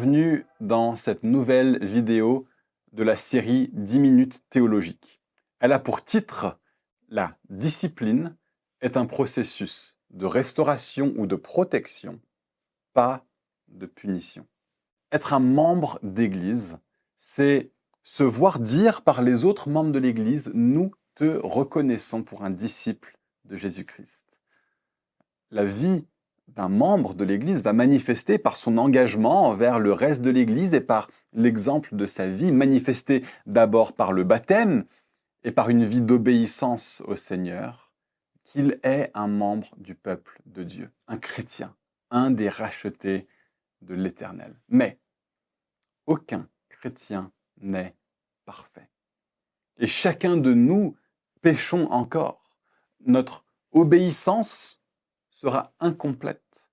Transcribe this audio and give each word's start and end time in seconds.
bienvenue 0.00 0.46
dans 0.60 0.96
cette 0.96 1.24
nouvelle 1.24 1.84
vidéo 1.84 2.48
de 2.92 3.02
la 3.02 3.16
série 3.16 3.68
10 3.74 3.98
minutes 3.98 4.42
théologiques. 4.48 5.20
Elle 5.58 5.72
a 5.72 5.78
pour 5.78 6.02
titre 6.02 6.58
La 7.10 7.36
discipline 7.50 8.34
est 8.80 8.96
un 8.96 9.04
processus 9.04 9.98
de 10.08 10.24
restauration 10.24 11.12
ou 11.18 11.26
de 11.26 11.36
protection, 11.36 12.18
pas 12.94 13.26
de 13.68 13.84
punition. 13.84 14.46
Être 15.12 15.34
un 15.34 15.38
membre 15.38 15.98
d'Église, 16.02 16.78
c'est 17.18 17.70
se 18.02 18.22
voir 18.22 18.58
dire 18.58 19.02
par 19.02 19.20
les 19.20 19.44
autres 19.44 19.68
membres 19.68 19.92
de 19.92 19.98
l'Église, 19.98 20.50
nous 20.54 20.92
te 21.14 21.38
reconnaissons 21.44 22.22
pour 22.22 22.42
un 22.42 22.50
disciple 22.50 23.18
de 23.44 23.54
Jésus-Christ. 23.54 24.24
La 25.50 25.66
vie 25.66 26.06
d'un 26.56 26.68
membre 26.68 27.14
de 27.14 27.24
l'Église 27.24 27.62
va 27.62 27.72
manifester 27.72 28.38
par 28.38 28.56
son 28.56 28.78
engagement 28.78 29.48
envers 29.48 29.78
le 29.78 29.92
reste 29.92 30.22
de 30.22 30.30
l'Église 30.30 30.74
et 30.74 30.80
par 30.80 31.10
l'exemple 31.32 31.94
de 31.94 32.06
sa 32.06 32.28
vie, 32.28 32.52
manifesté 32.52 33.24
d'abord 33.46 33.92
par 33.92 34.12
le 34.12 34.24
baptême 34.24 34.84
et 35.44 35.52
par 35.52 35.70
une 35.70 35.84
vie 35.84 36.02
d'obéissance 36.02 37.02
au 37.06 37.16
Seigneur, 37.16 37.92
qu'il 38.42 38.78
est 38.82 39.10
un 39.14 39.28
membre 39.28 39.68
du 39.76 39.94
peuple 39.94 40.40
de 40.46 40.64
Dieu, 40.64 40.90
un 41.06 41.18
chrétien, 41.18 41.74
un 42.10 42.30
des 42.30 42.48
rachetés 42.48 43.26
de 43.82 43.94
l'Éternel. 43.94 44.54
Mais 44.68 44.98
aucun 46.06 46.48
chrétien 46.68 47.30
n'est 47.60 47.94
parfait. 48.44 48.88
Et 49.78 49.86
chacun 49.86 50.36
de 50.36 50.52
nous 50.52 50.96
péchons 51.40 51.90
encore. 51.90 52.50
Notre 53.06 53.44
obéissance 53.72 54.79
sera 55.40 55.72
incomplète. 55.80 56.68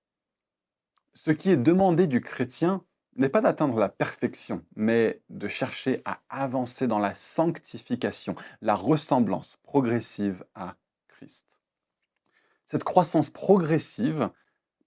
Ce 1.14 1.30
qui 1.30 1.50
est 1.50 1.56
demandé 1.56 2.06
du 2.06 2.20
chrétien 2.20 2.84
n'est 3.16 3.30
pas 3.30 3.40
d'atteindre 3.40 3.78
la 3.78 3.88
perfection, 3.88 4.62
mais 4.76 5.22
de 5.30 5.48
chercher 5.48 6.02
à 6.04 6.20
avancer 6.28 6.86
dans 6.86 6.98
la 6.98 7.14
sanctification, 7.14 8.34
la 8.60 8.74
ressemblance 8.74 9.58
progressive 9.62 10.44
à 10.54 10.76
Christ. 11.08 11.46
Cette 12.66 12.84
croissance 12.84 13.30
progressive 13.30 14.28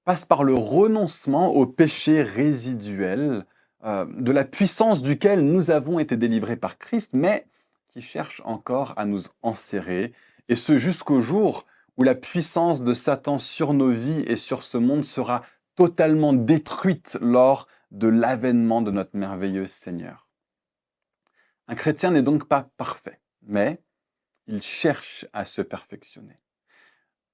passe 0.06 0.26
par 0.26 0.44
le 0.44 0.54
renoncement 0.54 1.52
au 1.52 1.66
péché 1.66 2.22
résiduel, 2.22 3.46
euh, 3.84 4.06
de 4.06 4.32
la 4.32 4.46
puissance 4.46 5.02
duquel 5.02 5.42
nous 5.42 5.72
avons 5.72 5.98
été 5.98 6.18
délivrés 6.18 6.56
par 6.56 6.78
Christ, 6.78 7.12
mais 7.14 7.48
qui 7.88 8.02
cherche 8.02 8.44
encore 8.46 8.94
à 8.96 9.06
nous 9.06 9.24
enserrer, 9.42 10.14
et 10.50 10.56
ce 10.56 10.78
jusqu'au 10.78 11.20
jour 11.20 11.66
où 12.02 12.04
la 12.04 12.16
puissance 12.16 12.82
de 12.82 12.96
Satan 12.96 13.38
sur 13.38 13.76
nos 13.76 13.92
vies 13.92 14.24
et 14.26 14.36
sur 14.36 14.64
ce 14.64 14.80
monde 14.80 15.06
sera 15.06 15.44
totalement 15.76 16.34
détruite 16.34 17.20
lors 17.22 17.68
de 17.92 18.08
l'avènement 18.08 18.82
de 18.82 18.90
notre 18.90 19.16
merveilleux 19.16 19.68
Seigneur. 19.68 20.28
Un 21.68 21.76
chrétien 21.76 22.10
n'est 22.10 22.24
donc 22.24 22.48
pas 22.48 22.72
parfait, 22.76 23.20
mais 23.44 23.84
il 24.48 24.64
cherche 24.64 25.28
à 25.32 25.46
se 25.46 25.62
perfectionner. 25.62 26.40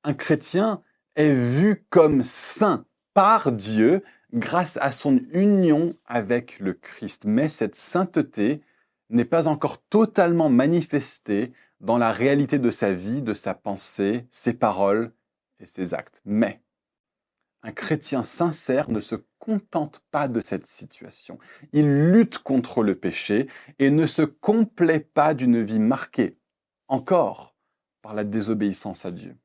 Un 0.03 0.13
chrétien 0.13 0.81
est 1.15 1.31
vu 1.31 1.85
comme 1.89 2.21
saint 2.21 2.85
par 3.13 3.53
Dieu 3.53 4.03
grâce 4.33 4.75
à 4.81 4.91
son 4.91 5.21
union 5.31 5.93
avec 6.03 6.59
le 6.59 6.73
Christ. 6.73 7.23
Mais 7.23 7.47
cette 7.47 7.75
sainteté 7.75 8.61
n'est 9.09 9.23
pas 9.23 9.47
encore 9.47 9.81
totalement 9.83 10.49
manifestée 10.49 11.53
dans 11.79 11.97
la 11.97 12.11
réalité 12.11 12.59
de 12.59 12.71
sa 12.71 12.93
vie, 12.93 13.21
de 13.21 13.33
sa 13.33 13.53
pensée, 13.53 14.27
ses 14.29 14.53
paroles 14.53 15.13
et 15.59 15.65
ses 15.65 15.93
actes. 15.93 16.21
Mais 16.25 16.61
un 17.63 17.71
chrétien 17.71 18.23
sincère 18.23 18.89
ne 18.89 18.99
se 18.99 19.15
contente 19.39 20.01
pas 20.11 20.27
de 20.27 20.39
cette 20.39 20.67
situation. 20.67 21.37
Il 21.73 22.11
lutte 22.11 22.39
contre 22.39 22.83
le 22.83 22.95
péché 22.95 23.47
et 23.79 23.89
ne 23.89 24.05
se 24.05 24.21
complaît 24.21 24.99
pas 24.99 25.33
d'une 25.33 25.61
vie 25.61 25.79
marquée 25.79 26.37
encore 26.87 27.55
par 28.01 28.13
la 28.13 28.23
désobéissance 28.23 29.05
à 29.05 29.11
Dieu. 29.11 29.35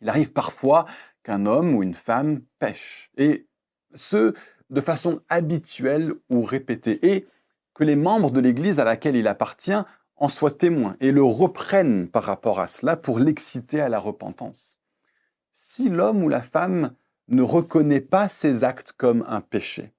Il 0.00 0.08
arrive 0.08 0.32
parfois 0.32 0.86
qu'un 1.22 1.46
homme 1.46 1.74
ou 1.74 1.82
une 1.82 1.94
femme 1.94 2.42
pêche, 2.58 3.10
et 3.18 3.46
ce, 3.92 4.32
de 4.70 4.80
façon 4.80 5.20
habituelle 5.28 6.14
ou 6.30 6.42
répétée, 6.42 7.14
et 7.14 7.26
que 7.74 7.84
les 7.84 7.96
membres 7.96 8.30
de 8.30 8.40
l'Église 8.40 8.80
à 8.80 8.84
laquelle 8.84 9.16
il 9.16 9.28
appartient 9.28 9.84
en 10.20 10.28
soient 10.28 10.50
témoins 10.50 10.96
et 11.00 11.12
le 11.12 11.22
reprennent 11.22 12.06
par 12.06 12.22
rapport 12.22 12.60
à 12.60 12.66
cela 12.66 12.96
pour 12.96 13.18
l'exciter 13.18 13.80
à 13.80 13.88
la 13.88 13.98
repentance. 13.98 14.80
Si 15.52 15.88
l'homme 15.88 16.22
ou 16.22 16.28
la 16.28 16.42
femme 16.42 16.92
ne 17.28 17.42
reconnaît 17.42 18.00
pas 18.00 18.28
ses 18.28 18.62
actes 18.62 18.92
comme 18.92 19.24
un 19.26 19.40
péché, 19.40 19.92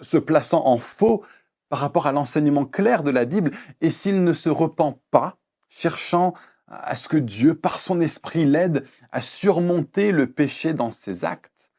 se 0.00 0.16
plaçant 0.16 0.66
en 0.66 0.78
faux 0.78 1.22
par 1.68 1.80
rapport 1.80 2.06
à 2.06 2.12
l'enseignement 2.12 2.64
clair 2.64 3.02
de 3.02 3.10
la 3.10 3.26
Bible, 3.26 3.50
et 3.80 3.90
s'il 3.90 4.24
ne 4.24 4.32
se 4.32 4.48
repent 4.48 4.98
pas, 5.10 5.36
cherchant 5.68 6.32
à 6.66 6.96
ce 6.96 7.08
que 7.08 7.16
Dieu, 7.16 7.54
par 7.54 7.78
son 7.78 8.00
esprit, 8.00 8.46
l'aide 8.46 8.84
à 9.12 9.20
surmonter 9.20 10.12
le 10.12 10.30
péché 10.30 10.72
dans 10.72 10.92
ses 10.92 11.24
actes, 11.24 11.72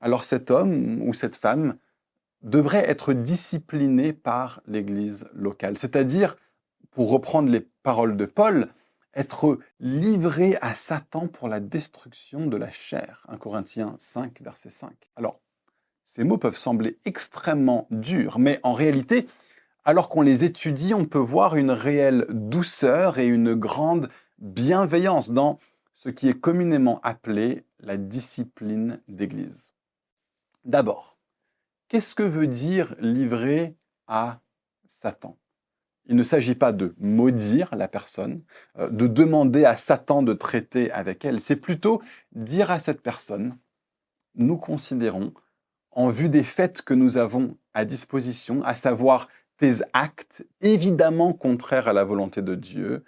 alors 0.00 0.24
cet 0.24 0.50
homme 0.50 1.02
ou 1.02 1.12
cette 1.12 1.36
femme 1.36 1.76
devrait 2.42 2.88
être 2.88 3.12
discipliné 3.12 4.12
par 4.12 4.62
l'Église 4.66 5.28
locale, 5.34 5.76
c'est-à-dire 5.76 6.36
pour 6.90 7.10
reprendre 7.10 7.50
les 7.50 7.60
paroles 7.82 8.16
de 8.16 8.26
Paul, 8.26 8.68
être 9.14 9.58
livré 9.80 10.56
à 10.60 10.74
Satan 10.74 11.28
pour 11.28 11.48
la 11.48 11.60
destruction 11.60 12.46
de 12.46 12.56
la 12.56 12.70
chair. 12.70 13.24
1 13.28 13.38
Corinthiens 13.38 13.94
5, 13.98 14.40
verset 14.42 14.70
5. 14.70 14.92
Alors, 15.16 15.40
ces 16.04 16.24
mots 16.24 16.38
peuvent 16.38 16.56
sembler 16.56 16.98
extrêmement 17.04 17.86
durs, 17.90 18.38
mais 18.38 18.60
en 18.62 18.72
réalité, 18.72 19.26
alors 19.84 20.08
qu'on 20.08 20.22
les 20.22 20.44
étudie, 20.44 20.94
on 20.94 21.04
peut 21.04 21.18
voir 21.18 21.56
une 21.56 21.70
réelle 21.70 22.26
douceur 22.30 23.18
et 23.18 23.26
une 23.26 23.54
grande 23.54 24.08
bienveillance 24.38 25.30
dans 25.30 25.58
ce 25.92 26.08
qui 26.08 26.28
est 26.28 26.38
communément 26.38 27.00
appelé 27.02 27.64
la 27.80 27.96
discipline 27.96 29.00
d'Église. 29.08 29.74
D'abord, 30.64 31.18
qu'est-ce 31.88 32.14
que 32.14 32.22
veut 32.22 32.46
dire 32.46 32.94
livrer 33.00 33.76
à 34.06 34.40
Satan? 34.86 35.36
Il 36.08 36.16
ne 36.16 36.22
s'agit 36.22 36.54
pas 36.54 36.72
de 36.72 36.94
maudire 36.98 37.68
la 37.76 37.86
personne, 37.86 38.42
euh, 38.78 38.88
de 38.88 39.06
demander 39.06 39.64
à 39.64 39.76
Satan 39.76 40.22
de 40.22 40.32
traiter 40.32 40.90
avec 40.90 41.24
elle. 41.24 41.40
C'est 41.40 41.56
plutôt 41.56 42.02
dire 42.32 42.70
à 42.70 42.78
cette 42.78 43.02
personne, 43.02 43.56
nous 44.34 44.56
considérons, 44.56 45.32
en 45.92 46.08
vue 46.08 46.28
des 46.28 46.44
faits 46.44 46.82
que 46.82 46.94
nous 46.94 47.16
avons 47.16 47.56
à 47.74 47.84
disposition, 47.84 48.62
à 48.62 48.74
savoir 48.74 49.28
tes 49.58 49.82
actes 49.92 50.46
évidemment 50.60 51.32
contraires 51.32 51.88
à 51.88 51.92
la 51.92 52.04
volonté 52.04 52.40
de 52.40 52.54
Dieu, 52.54 53.04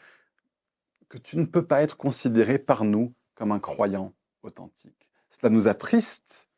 que 1.08 1.18
tu 1.18 1.36
ne 1.36 1.44
peux 1.44 1.64
pas 1.64 1.82
être 1.82 1.96
considéré 1.96 2.58
par 2.58 2.84
nous 2.84 3.14
comme 3.34 3.52
un 3.52 3.58
croyant 3.58 4.12
authentique. 4.42 5.08
Cela 5.28 5.50
nous 5.50 5.68
attriste. 5.68 6.48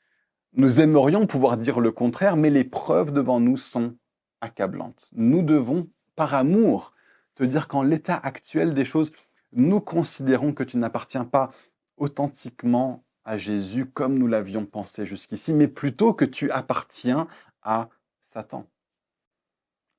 Nous 0.54 0.80
aimerions 0.80 1.26
pouvoir 1.26 1.56
dire 1.56 1.80
le 1.80 1.92
contraire, 1.92 2.36
mais 2.36 2.50
les 2.50 2.64
preuves 2.64 3.12
devant 3.12 3.40
nous 3.40 3.56
sont 3.56 3.96
accablantes. 4.40 5.08
Nous 5.12 5.42
devons 5.42 5.88
par 6.14 6.34
amour, 6.34 6.94
te 7.34 7.44
dire 7.44 7.68
qu'en 7.68 7.82
l'état 7.82 8.16
actuel 8.16 8.74
des 8.74 8.84
choses, 8.84 9.12
nous 9.52 9.80
considérons 9.80 10.52
que 10.52 10.64
tu 10.64 10.76
n'appartiens 10.76 11.24
pas 11.24 11.50
authentiquement 11.96 13.04
à 13.24 13.36
Jésus 13.36 13.86
comme 13.86 14.18
nous 14.18 14.26
l'avions 14.26 14.66
pensé 14.66 15.06
jusqu'ici, 15.06 15.54
mais 15.54 15.68
plutôt 15.68 16.12
que 16.12 16.24
tu 16.24 16.50
appartiens 16.50 17.28
à 17.62 17.88
Satan. 18.20 18.66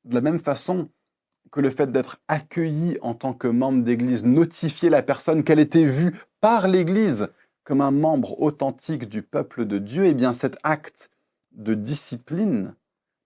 De 0.04 0.16
la 0.16 0.22
même 0.22 0.40
façon 0.40 0.90
que 1.52 1.62
le 1.62 1.70
fait 1.70 1.92
d'être 1.92 2.20
accueilli 2.28 2.98
en 3.02 3.14
tant 3.14 3.34
que 3.34 3.48
membre 3.48 3.84
d'Église 3.84 4.26
notifiait 4.26 4.90
la 4.90 5.04
personne 5.04 5.44
qu'elle 5.44 5.60
était 5.60 5.86
vue 5.86 6.16
par 6.42 6.68
l'Église 6.68 7.30
comme 7.64 7.80
un 7.80 7.92
membre 7.92 8.42
authentique 8.42 9.08
du 9.08 9.22
peuple 9.22 9.66
de 9.66 9.78
Dieu, 9.78 10.04
et 10.04 10.10
eh 10.10 10.14
bien 10.14 10.34
cet 10.34 10.58
acte 10.64 11.10
de 11.54 11.74
discipline 11.76 12.76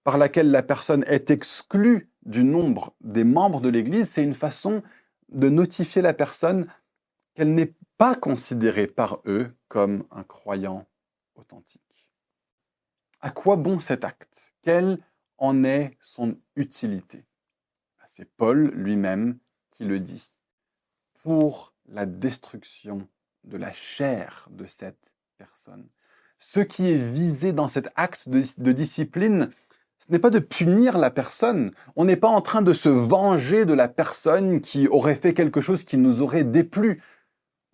par 0.04 0.18
laquelle 0.18 0.52
la 0.52 0.62
personne 0.62 1.04
est 1.08 1.32
exclue 1.32 2.10
du 2.28 2.44
nombre 2.44 2.94
des 3.02 3.24
membres 3.24 3.62
de 3.62 3.70
l'Église, 3.70 4.10
c'est 4.10 4.24
une 4.24 4.36
façon 4.36 4.84
de 5.30 5.50
notifier 5.50 6.02
la 6.02 6.14
personne 6.14 6.68
qu'elle 7.34 7.54
n'est 7.54 7.74
pas 7.98 8.16
considérée 8.16 8.88
par 8.88 9.22
eux 9.26 9.52
comme 9.68 10.06
un 10.12 10.24
croyant 10.24 10.86
authentique. 11.36 11.82
À 13.22 13.32
quoi 13.32 13.56
bon 13.56 13.80
cet 13.80 14.04
acte? 14.04 14.54
Quelle 14.62 15.00
en 15.38 15.64
est 15.64 15.98
son 16.00 16.38
utilité? 16.56 17.26
Bah, 17.98 18.06
C'est 18.08 18.30
Paul 18.36 18.72
lui-même 18.76 19.40
qui 19.72 19.86
le 19.86 20.00
dit. 20.00 20.36
Pour 21.24 21.74
la 21.88 22.06
destruction 22.06 23.08
de 23.44 23.58
la 23.58 23.72
chair 23.72 24.48
de 24.52 24.66
cette 24.66 25.16
personne. 25.38 25.88
Ce 26.40 26.60
qui 26.60 26.92
est 26.92 27.02
visé 27.02 27.54
dans 27.54 27.68
cet 27.68 27.90
acte 27.96 28.30
de, 28.30 28.44
de 28.58 28.72
discipline, 28.72 29.50
ce 30.00 30.12
n'est 30.12 30.20
pas 30.20 30.30
de 30.30 30.40
punir 30.40 30.98
la 30.98 31.10
personne. 31.10 31.72
On 31.96 32.06
n'est 32.06 32.16
pas 32.16 32.28
en 32.28 32.42
train 32.42 32.62
de 32.62 32.74
se 32.74 32.90
venger 32.90 33.66
de 33.66 33.74
la 33.74 33.88
personne 33.88 34.62
qui 34.62 34.88
aurait 34.88 35.16
fait 35.16 35.34
quelque 35.34 35.62
chose 35.62 35.84
qui 35.84 35.98
nous 35.98 36.22
aurait 36.22 36.44
déplu. 36.44 37.02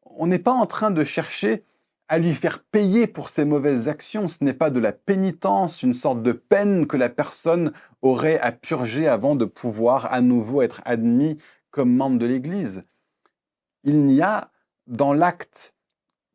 On 0.06 0.28
n'est 0.28 0.40
pas 0.40 0.52
en 0.52 0.66
train 0.66 0.92
de 0.92 1.04
chercher 1.04 1.64
à 2.08 2.18
lui 2.18 2.34
faire 2.34 2.64
payer 2.64 3.08
pour 3.08 3.30
ses 3.30 3.46
mauvaises 3.46 3.88
actions. 3.88 4.28
Ce 4.28 4.44
n'est 4.44 4.54
pas 4.54 4.70
de 4.70 4.80
la 4.80 4.92
pénitence, 4.92 5.84
une 5.84 5.94
sorte 5.94 6.24
de 6.24 6.32
peine 6.32 6.88
que 6.88 6.98
la 6.98 7.10
personne 7.10 7.74
aurait 8.02 8.40
à 8.40 8.52
purger 8.52 9.08
avant 9.08 9.36
de 9.36 9.46
pouvoir 9.46 10.12
à 10.12 10.22
nouveau 10.22 10.62
être 10.62 10.82
admis 10.86 11.38
comme 11.72 11.96
membre 11.96 12.20
de 12.20 12.26
l'Église. 12.26 12.84
Il 13.84 14.06
n'y 14.06 14.22
a 14.22 14.52
dans 14.88 15.14
l'acte 15.14 15.74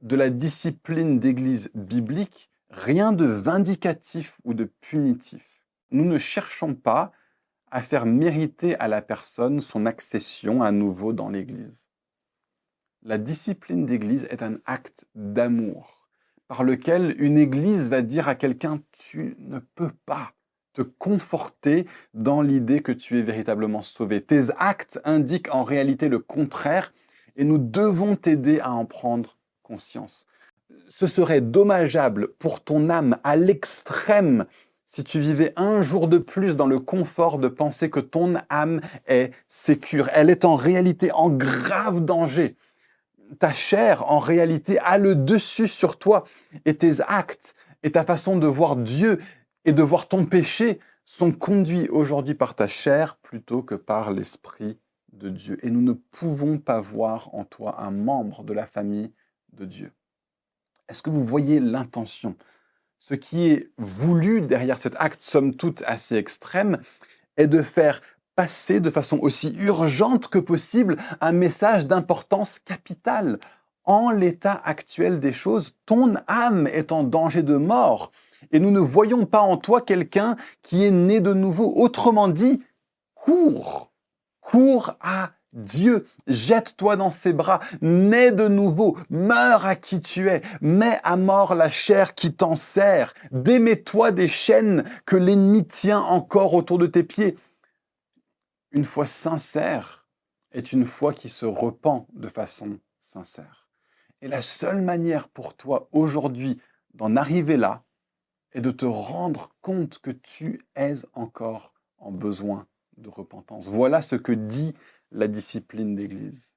de 0.02 0.16
la 0.16 0.30
discipline 0.30 1.18
d'Église 1.18 1.70
biblique 1.74 2.50
rien 2.70 3.12
de 3.12 3.24
vindicatif 3.24 4.38
ou 4.44 4.54
de 4.54 4.64
punitif. 4.64 5.57
Nous 5.90 6.04
ne 6.04 6.18
cherchons 6.18 6.74
pas 6.74 7.12
à 7.70 7.82
faire 7.82 8.06
mériter 8.06 8.76
à 8.76 8.88
la 8.88 9.02
personne 9.02 9.60
son 9.60 9.86
accession 9.86 10.62
à 10.62 10.72
nouveau 10.72 11.12
dans 11.12 11.28
l'Église. 11.28 11.88
La 13.02 13.18
discipline 13.18 13.86
d'Église 13.86 14.26
est 14.30 14.42
un 14.42 14.58
acte 14.66 15.06
d'amour 15.14 16.08
par 16.48 16.64
lequel 16.64 17.14
une 17.18 17.38
Église 17.38 17.90
va 17.90 18.02
dire 18.02 18.26
à 18.26 18.34
quelqu'un 18.34 18.80
tu 18.92 19.36
ne 19.38 19.58
peux 19.58 19.92
pas 20.06 20.32
te 20.72 20.82
conforter 20.82 21.86
dans 22.14 22.40
l'idée 22.40 22.80
que 22.80 22.92
tu 22.92 23.18
es 23.18 23.22
véritablement 23.22 23.82
sauvé. 23.82 24.22
Tes 24.22 24.50
actes 24.56 25.00
indiquent 25.04 25.54
en 25.54 25.62
réalité 25.62 26.08
le 26.08 26.18
contraire 26.18 26.92
et 27.36 27.44
nous 27.44 27.58
devons 27.58 28.16
t'aider 28.16 28.60
à 28.60 28.72
en 28.72 28.86
prendre 28.86 29.38
conscience. 29.62 30.26
Ce 30.88 31.06
serait 31.06 31.40
dommageable 31.40 32.28
pour 32.38 32.62
ton 32.62 32.88
âme 32.88 33.16
à 33.24 33.36
l'extrême 33.36 34.46
si 34.88 35.04
tu 35.04 35.20
vivais 35.20 35.52
un 35.56 35.82
jour 35.82 36.08
de 36.08 36.16
plus 36.16 36.56
dans 36.56 36.66
le 36.66 36.80
confort 36.80 37.38
de 37.38 37.48
penser 37.48 37.90
que 37.90 38.00
ton 38.00 38.36
âme 38.48 38.80
est 39.06 39.32
sécure, 39.46 40.08
elle 40.14 40.30
est 40.30 40.46
en 40.46 40.56
réalité 40.56 41.12
en 41.12 41.28
grave 41.28 42.00
danger. 42.00 42.56
Ta 43.38 43.52
chair, 43.52 44.10
en 44.10 44.18
réalité, 44.18 44.78
a 44.78 44.96
le 44.96 45.14
dessus 45.14 45.68
sur 45.68 45.98
toi 45.98 46.24
et 46.64 46.74
tes 46.74 47.02
actes 47.06 47.54
et 47.82 47.92
ta 47.92 48.02
façon 48.02 48.38
de 48.38 48.46
voir 48.46 48.76
Dieu 48.76 49.20
et 49.66 49.74
de 49.74 49.82
voir 49.82 50.08
ton 50.08 50.24
péché 50.24 50.80
sont 51.04 51.32
conduits 51.32 51.88
aujourd'hui 51.90 52.34
par 52.34 52.54
ta 52.54 52.66
chair 52.66 53.16
plutôt 53.16 53.62
que 53.62 53.74
par 53.74 54.10
l'Esprit 54.10 54.78
de 55.12 55.28
Dieu. 55.28 55.58
Et 55.62 55.70
nous 55.70 55.82
ne 55.82 55.92
pouvons 55.92 56.56
pas 56.56 56.80
voir 56.80 57.28
en 57.34 57.44
toi 57.44 57.78
un 57.82 57.90
membre 57.90 58.42
de 58.42 58.54
la 58.54 58.66
famille 58.66 59.12
de 59.52 59.66
Dieu. 59.66 59.92
Est-ce 60.88 61.02
que 61.02 61.10
vous 61.10 61.26
voyez 61.26 61.60
l'intention 61.60 62.36
ce 62.98 63.14
qui 63.14 63.50
est 63.50 63.70
voulu 63.78 64.40
derrière 64.40 64.78
cet 64.78 64.94
acte, 64.98 65.20
somme 65.20 65.54
toute 65.54 65.82
assez 65.86 66.16
extrême, 66.16 66.78
est 67.36 67.46
de 67.46 67.62
faire 67.62 68.00
passer 68.34 68.80
de 68.80 68.90
façon 68.90 69.18
aussi 69.18 69.56
urgente 69.60 70.28
que 70.28 70.38
possible 70.38 70.96
un 71.20 71.32
message 71.32 71.86
d'importance 71.86 72.58
capitale. 72.58 73.38
En 73.84 74.10
l'état 74.10 74.60
actuel 74.64 75.18
des 75.18 75.32
choses, 75.32 75.76
ton 75.86 76.14
âme 76.26 76.66
est 76.66 76.92
en 76.92 77.04
danger 77.04 77.42
de 77.42 77.56
mort 77.56 78.12
et 78.52 78.60
nous 78.60 78.70
ne 78.70 78.80
voyons 78.80 79.26
pas 79.26 79.40
en 79.40 79.56
toi 79.56 79.80
quelqu'un 79.80 80.36
qui 80.62 80.84
est 80.84 80.90
né 80.90 81.20
de 81.20 81.32
nouveau. 81.32 81.72
Autrement 81.76 82.28
dit, 82.28 82.62
cours, 83.14 83.90
cours 84.40 84.94
à 85.00 85.30
Dieu, 85.52 86.06
jette-toi 86.26 86.96
dans 86.96 87.10
ses 87.10 87.32
bras, 87.32 87.60
nais 87.80 88.32
de 88.32 88.48
nouveau, 88.48 88.98
meurs 89.08 89.64
à 89.64 89.76
qui 89.76 90.00
tu 90.00 90.28
es, 90.28 90.42
mets 90.60 91.00
à 91.04 91.16
mort 91.16 91.54
la 91.54 91.70
chair 91.70 92.14
qui 92.14 92.34
t'en 92.34 92.54
sert, 92.54 93.14
démets-toi 93.30 94.12
des 94.12 94.28
chaînes 94.28 94.84
que 95.06 95.16
l'ennemi 95.16 95.66
tient 95.66 96.00
encore 96.00 96.52
autour 96.52 96.78
de 96.78 96.86
tes 96.86 97.02
pieds. 97.02 97.36
Une 98.72 98.84
foi 98.84 99.06
sincère 99.06 100.06
est 100.52 100.72
une 100.72 100.84
foi 100.84 101.14
qui 101.14 101.30
se 101.30 101.46
repent 101.46 102.06
de 102.12 102.28
façon 102.28 102.78
sincère. 103.00 103.68
Et 104.20 104.28
la 104.28 104.42
seule 104.42 104.82
manière 104.82 105.28
pour 105.28 105.54
toi 105.54 105.88
aujourd'hui 105.92 106.60
d'en 106.92 107.16
arriver 107.16 107.56
là 107.56 107.84
est 108.52 108.60
de 108.60 108.70
te 108.70 108.84
rendre 108.84 109.50
compte 109.62 109.98
que 109.98 110.10
tu 110.10 110.66
es 110.76 110.94
encore 111.14 111.74
en 111.98 112.10
besoin 112.10 112.66
de 112.96 113.08
repentance. 113.08 113.68
Voilà 113.68 114.02
ce 114.02 114.16
que 114.16 114.32
dit 114.32 114.74
la 115.12 115.28
discipline 115.28 115.94
d'Église. 115.94 116.56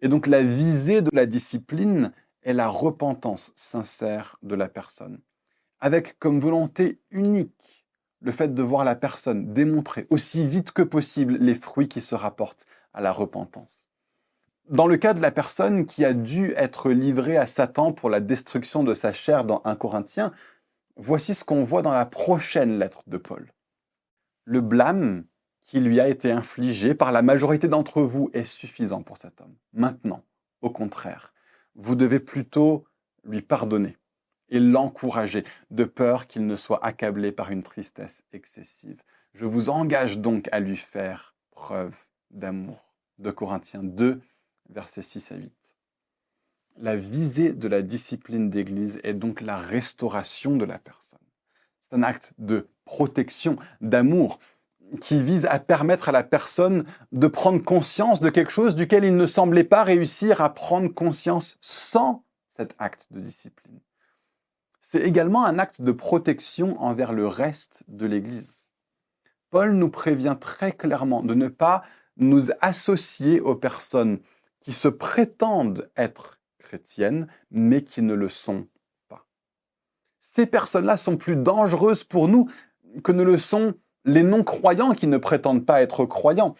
Et 0.00 0.08
donc 0.08 0.26
la 0.26 0.42
visée 0.42 1.02
de 1.02 1.10
la 1.12 1.26
discipline 1.26 2.12
est 2.42 2.52
la 2.52 2.68
repentance 2.68 3.52
sincère 3.56 4.38
de 4.42 4.54
la 4.54 4.68
personne, 4.68 5.20
avec 5.80 6.18
comme 6.18 6.40
volonté 6.40 7.00
unique 7.10 7.86
le 8.20 8.32
fait 8.32 8.54
de 8.54 8.62
voir 8.62 8.84
la 8.84 8.96
personne 8.96 9.52
démontrer 9.52 10.06
aussi 10.10 10.46
vite 10.46 10.72
que 10.72 10.82
possible 10.82 11.36
les 11.38 11.54
fruits 11.54 11.88
qui 11.88 12.00
se 12.00 12.14
rapportent 12.14 12.66
à 12.92 13.00
la 13.00 13.12
repentance. 13.12 13.90
Dans 14.68 14.86
le 14.86 14.96
cas 14.96 15.14
de 15.14 15.20
la 15.20 15.30
personne 15.30 15.86
qui 15.86 16.04
a 16.04 16.12
dû 16.12 16.52
être 16.56 16.90
livrée 16.90 17.36
à 17.36 17.46
Satan 17.46 17.92
pour 17.92 18.10
la 18.10 18.20
destruction 18.20 18.82
de 18.82 18.94
sa 18.94 19.12
chair 19.12 19.44
dans 19.44 19.62
1 19.64 19.76
Corinthien, 19.76 20.32
voici 20.96 21.34
ce 21.34 21.44
qu'on 21.44 21.62
voit 21.62 21.82
dans 21.82 21.92
la 21.92 22.06
prochaine 22.06 22.78
lettre 22.78 23.02
de 23.06 23.16
Paul. 23.16 23.52
Le 24.44 24.60
blâme 24.60 25.24
qui 25.66 25.80
lui 25.80 26.00
a 26.00 26.08
été 26.08 26.30
infligé 26.30 26.94
par 26.94 27.12
la 27.12 27.22
majorité 27.22 27.68
d'entre 27.68 28.00
vous 28.00 28.30
est 28.32 28.44
suffisant 28.44 29.02
pour 29.02 29.16
cet 29.18 29.40
homme. 29.40 29.54
Maintenant, 29.72 30.22
au 30.62 30.70
contraire, 30.70 31.34
vous 31.74 31.96
devez 31.96 32.20
plutôt 32.20 32.84
lui 33.24 33.42
pardonner 33.42 33.96
et 34.48 34.60
l'encourager, 34.60 35.44
de 35.72 35.84
peur 35.84 36.28
qu'il 36.28 36.46
ne 36.46 36.54
soit 36.56 36.84
accablé 36.84 37.32
par 37.32 37.50
une 37.50 37.64
tristesse 37.64 38.22
excessive. 38.32 39.02
Je 39.34 39.44
vous 39.44 39.68
engage 39.68 40.18
donc 40.18 40.48
à 40.52 40.60
lui 40.60 40.76
faire 40.76 41.34
preuve 41.50 41.96
d'amour. 42.30 42.94
De 43.18 43.30
Corinthiens 43.30 43.82
2, 43.82 44.20
versets 44.68 45.02
6 45.02 45.32
à 45.32 45.36
8. 45.36 45.52
La 46.76 46.96
visée 46.96 47.52
de 47.52 47.66
la 47.66 47.82
discipline 47.82 48.50
d'Église 48.50 49.00
est 49.02 49.14
donc 49.14 49.40
la 49.40 49.56
restauration 49.56 50.56
de 50.56 50.64
la 50.64 50.78
personne. 50.78 51.18
C'est 51.80 51.94
un 51.94 52.02
acte 52.02 52.34
de 52.38 52.68
protection, 52.84 53.56
d'amour 53.80 54.38
qui 55.00 55.22
vise 55.22 55.46
à 55.46 55.58
permettre 55.58 56.08
à 56.08 56.12
la 56.12 56.22
personne 56.22 56.84
de 57.12 57.26
prendre 57.26 57.62
conscience 57.62 58.20
de 58.20 58.30
quelque 58.30 58.52
chose 58.52 58.74
duquel 58.74 59.04
il 59.04 59.16
ne 59.16 59.26
semblait 59.26 59.64
pas 59.64 59.84
réussir 59.84 60.40
à 60.40 60.54
prendre 60.54 60.88
conscience 60.88 61.56
sans 61.60 62.24
cet 62.48 62.74
acte 62.78 63.08
de 63.10 63.20
discipline. 63.20 63.80
C'est 64.80 65.02
également 65.02 65.44
un 65.44 65.58
acte 65.58 65.82
de 65.82 65.92
protection 65.92 66.80
envers 66.80 67.12
le 67.12 67.26
reste 67.26 67.82
de 67.88 68.06
l'Église. 68.06 68.68
Paul 69.50 69.72
nous 69.72 69.90
prévient 69.90 70.36
très 70.40 70.72
clairement 70.72 71.22
de 71.22 71.34
ne 71.34 71.48
pas 71.48 71.82
nous 72.16 72.50
associer 72.60 73.40
aux 73.40 73.56
personnes 73.56 74.20
qui 74.60 74.72
se 74.72 74.88
prétendent 74.88 75.90
être 75.96 76.40
chrétiennes, 76.58 77.26
mais 77.50 77.82
qui 77.82 78.02
ne 78.02 78.14
le 78.14 78.28
sont 78.28 78.66
pas. 79.08 79.26
Ces 80.18 80.46
personnes-là 80.46 80.96
sont 80.96 81.16
plus 81.16 81.36
dangereuses 81.36 82.04
pour 82.04 82.28
nous 82.28 82.48
que 83.02 83.12
ne 83.12 83.22
le 83.22 83.38
sont 83.38 83.74
les 84.06 84.22
non-croyants 84.22 84.94
qui 84.94 85.08
ne 85.08 85.18
prétendent 85.18 85.66
pas 85.66 85.82
être 85.82 86.06
croyants. 86.06 86.54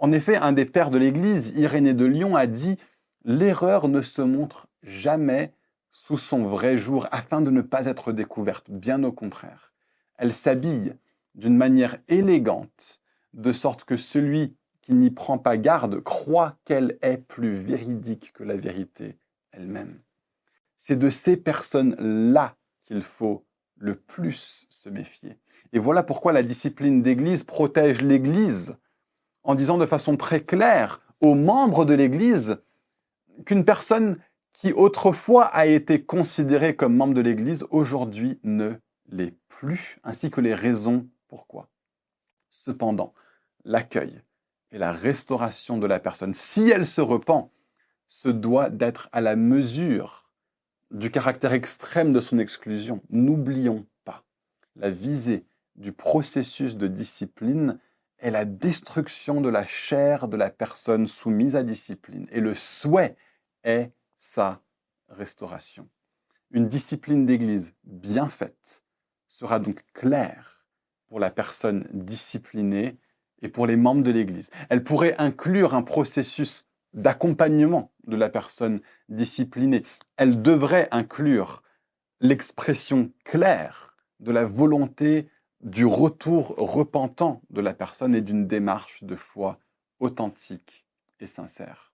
En 0.00 0.12
effet, 0.12 0.36
un 0.36 0.52
des 0.52 0.66
pères 0.66 0.90
de 0.90 0.98
l'Église, 0.98 1.52
Irénée 1.56 1.94
de 1.94 2.04
Lyon, 2.04 2.36
a 2.36 2.46
dit 2.46 2.76
L'erreur 3.24 3.88
ne 3.88 4.02
se 4.02 4.20
montre 4.20 4.68
jamais 4.82 5.54
sous 5.92 6.18
son 6.18 6.44
vrai 6.44 6.76
jour 6.76 7.06
afin 7.10 7.40
de 7.40 7.50
ne 7.50 7.62
pas 7.62 7.86
être 7.86 8.12
découverte, 8.12 8.70
bien 8.70 9.02
au 9.04 9.12
contraire. 9.12 9.72
Elle 10.16 10.32
s'habille 10.32 10.94
d'une 11.34 11.56
manière 11.56 11.98
élégante, 12.08 13.00
de 13.32 13.52
sorte 13.52 13.84
que 13.84 13.96
celui 13.96 14.56
qui 14.80 14.94
n'y 14.94 15.10
prend 15.10 15.38
pas 15.38 15.56
garde 15.56 16.00
croit 16.00 16.56
qu'elle 16.64 16.98
est 17.02 17.18
plus 17.18 17.52
véridique 17.52 18.32
que 18.32 18.42
la 18.42 18.56
vérité 18.56 19.18
elle-même. 19.52 20.00
C'est 20.76 20.98
de 20.98 21.10
ces 21.10 21.36
personnes-là 21.36 22.56
qu'il 22.84 23.02
faut 23.02 23.44
le 23.76 23.94
plus 23.94 24.67
se 24.78 24.88
méfier. 24.88 25.36
Et 25.72 25.80
voilà 25.80 26.04
pourquoi 26.04 26.32
la 26.32 26.44
discipline 26.44 27.02
d'Église 27.02 27.42
protège 27.42 28.00
l'Église 28.00 28.76
en 29.42 29.56
disant 29.56 29.76
de 29.76 29.86
façon 29.86 30.16
très 30.16 30.40
claire 30.40 31.00
aux 31.20 31.34
membres 31.34 31.84
de 31.84 31.94
l'Église 31.94 32.58
qu'une 33.44 33.64
personne 33.64 34.18
qui 34.52 34.72
autrefois 34.72 35.46
a 35.46 35.66
été 35.66 36.04
considérée 36.04 36.76
comme 36.76 36.94
membre 36.94 37.14
de 37.14 37.20
l'Église, 37.20 37.66
aujourd'hui 37.70 38.38
ne 38.44 38.74
l'est 39.08 39.34
plus, 39.48 39.98
ainsi 40.04 40.30
que 40.30 40.40
les 40.40 40.54
raisons 40.54 41.08
pourquoi. 41.26 41.68
Cependant, 42.50 43.14
l'accueil 43.64 44.22
et 44.70 44.78
la 44.78 44.92
restauration 44.92 45.78
de 45.78 45.86
la 45.88 45.98
personne, 45.98 46.34
si 46.34 46.70
elle 46.70 46.86
se 46.86 47.00
repent, 47.00 47.50
se 48.06 48.28
doit 48.28 48.70
d'être 48.70 49.08
à 49.10 49.20
la 49.20 49.34
mesure 49.34 50.30
du 50.92 51.10
caractère 51.10 51.52
extrême 51.52 52.12
de 52.12 52.20
son 52.20 52.38
exclusion. 52.38 53.02
N'oublions 53.10 53.84
la 54.78 54.90
visée 54.90 55.44
du 55.76 55.92
processus 55.92 56.76
de 56.76 56.86
discipline 56.86 57.78
est 58.18 58.30
la 58.30 58.44
destruction 58.44 59.40
de 59.40 59.48
la 59.48 59.64
chair 59.64 60.26
de 60.28 60.36
la 60.36 60.50
personne 60.50 61.06
soumise 61.06 61.56
à 61.56 61.62
discipline. 61.62 62.26
Et 62.32 62.40
le 62.40 62.54
souhait 62.54 63.16
est 63.64 63.92
sa 64.16 64.60
restauration. 65.08 65.88
Une 66.50 66.68
discipline 66.68 67.26
d'Église 67.26 67.74
bien 67.84 68.28
faite 68.28 68.82
sera 69.26 69.60
donc 69.60 69.84
claire 69.92 70.64
pour 71.06 71.20
la 71.20 71.30
personne 71.30 71.86
disciplinée 71.92 72.96
et 73.42 73.48
pour 73.48 73.66
les 73.66 73.76
membres 73.76 74.02
de 74.02 74.10
l'Église. 74.10 74.50
Elle 74.68 74.82
pourrait 74.82 75.14
inclure 75.18 75.74
un 75.74 75.82
processus 75.82 76.66
d'accompagnement 76.92 77.92
de 78.06 78.16
la 78.16 78.28
personne 78.28 78.80
disciplinée. 79.08 79.84
Elle 80.16 80.42
devrait 80.42 80.88
inclure 80.90 81.62
l'expression 82.20 83.12
claire 83.24 83.87
de 84.20 84.32
la 84.32 84.44
volonté 84.44 85.28
du 85.60 85.84
retour 85.84 86.54
repentant 86.56 87.42
de 87.50 87.60
la 87.60 87.74
personne 87.74 88.14
et 88.14 88.20
d'une 88.20 88.46
démarche 88.46 89.02
de 89.02 89.16
foi 89.16 89.58
authentique 90.00 90.86
et 91.20 91.26
sincère. 91.26 91.87